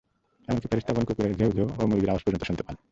এমনকি 0.47 0.67
ফেরেশতাগণ 0.67 1.03
কুকুরের 1.03 1.33
ঘেউ 1.37 1.49
ঘেউ 1.51 1.67
ও 1.79 1.83
মুরগীর 1.87 2.09
আওয়াজ 2.09 2.23
পর্যন্ত 2.25 2.43
শুনতে 2.43 2.63
পান। 2.63 2.75